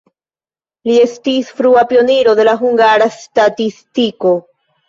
Li 0.89 0.95
estis 1.01 1.51
frua 1.59 1.83
pioniro 1.93 2.35
de 2.41 2.47
la 2.49 2.57
hungara 2.65 3.11
statistiko. 3.19 4.37